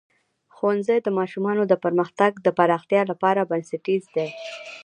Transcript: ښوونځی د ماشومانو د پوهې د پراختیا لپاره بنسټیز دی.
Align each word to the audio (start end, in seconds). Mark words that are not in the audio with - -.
ښوونځی 0.55 0.97
د 1.03 1.07
ماشومانو 1.19 1.63
د 1.67 1.73
پوهې 1.83 2.29
د 2.45 2.47
پراختیا 2.57 3.01
لپاره 3.11 3.47
بنسټیز 3.49 4.03
دی. 4.15 4.27